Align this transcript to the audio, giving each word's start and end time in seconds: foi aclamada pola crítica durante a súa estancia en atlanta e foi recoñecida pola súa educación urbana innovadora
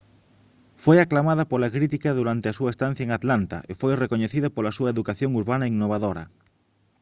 foi 0.83 0.97
aclamada 1.01 1.49
pola 1.51 1.73
crítica 1.75 2.09
durante 2.19 2.45
a 2.47 2.55
súa 2.57 2.73
estancia 2.73 3.05
en 3.05 3.11
atlanta 3.17 3.57
e 3.71 3.73
foi 3.81 3.93
recoñecida 4.03 4.53
pola 4.55 4.75
súa 4.77 4.91
educación 4.95 5.31
urbana 5.41 5.69
innovadora 5.73 6.23